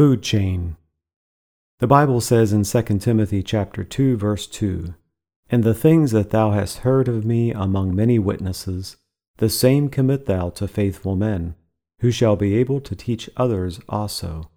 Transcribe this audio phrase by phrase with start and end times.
[0.00, 0.78] Food chain.
[1.78, 4.94] The Bible says in 2 Timothy chapter 2 verse 2,
[5.50, 8.96] "And the things that thou hast heard of me among many witnesses,
[9.36, 11.54] the same commit thou to faithful men,
[11.98, 14.50] who shall be able to teach others also."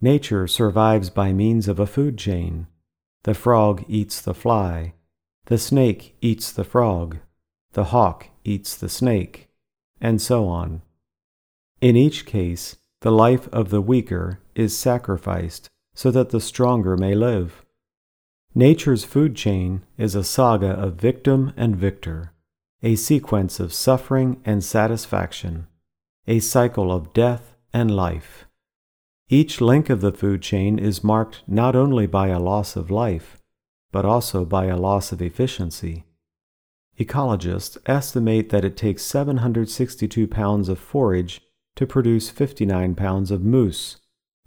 [0.00, 2.66] Nature survives by means of a food chain.
[3.22, 4.94] The frog eats the fly,
[5.44, 7.18] the snake eats the frog,
[7.74, 9.50] the hawk eats the snake,
[10.00, 10.82] and so on.
[11.80, 12.74] In each case,
[13.04, 17.62] the life of the weaker is sacrificed so that the stronger may live.
[18.54, 22.32] Nature's food chain is a saga of victim and victor,
[22.82, 25.66] a sequence of suffering and satisfaction,
[26.26, 28.46] a cycle of death and life.
[29.28, 33.36] Each link of the food chain is marked not only by a loss of life,
[33.92, 36.06] but also by a loss of efficiency.
[36.98, 41.42] Ecologists estimate that it takes 762 pounds of forage
[41.76, 43.96] to produce 59 pounds of moose,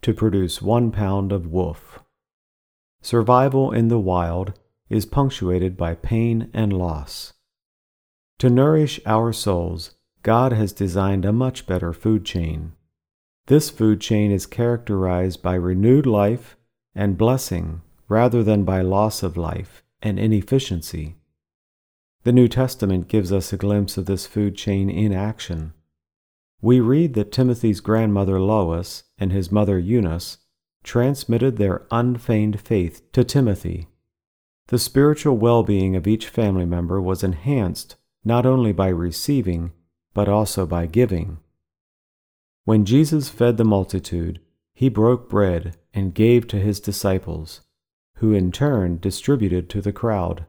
[0.01, 1.99] to produce one pound of wolf.
[3.01, 4.53] Survival in the wild
[4.89, 7.33] is punctuated by pain and loss.
[8.39, 12.73] To nourish our souls, God has designed a much better food chain.
[13.47, 16.57] This food chain is characterized by renewed life
[16.93, 21.15] and blessing rather than by loss of life and inefficiency.
[22.23, 25.73] The New Testament gives us a glimpse of this food chain in action.
[26.61, 30.39] We read that Timothy's grandmother Lois and his mother Eunice
[30.83, 33.87] transmitted their unfeigned faith to Timothy.
[34.67, 39.71] The spiritual well being of each family member was enhanced not only by receiving,
[40.13, 41.37] but also by giving.
[42.65, 44.41] When Jesus fed the multitude,
[44.73, 47.61] he broke bread and gave to his disciples,
[48.15, 50.45] who in turn distributed to the crowd.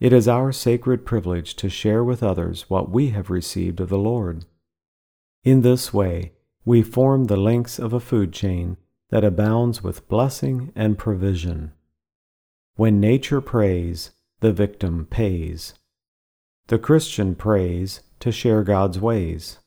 [0.00, 3.98] It is our sacred privilege to share with others what we have received of the
[3.98, 4.44] Lord.
[5.48, 6.34] In this way,
[6.66, 8.76] we form the links of a food chain
[9.08, 11.72] that abounds with blessing and provision.
[12.74, 14.10] When nature preys,
[14.40, 15.72] the victim pays.
[16.66, 19.58] The Christian prays to share God's ways.